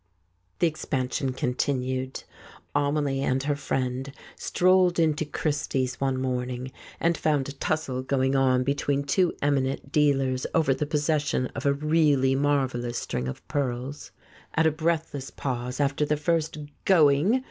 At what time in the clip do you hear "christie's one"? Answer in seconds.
5.25-6.19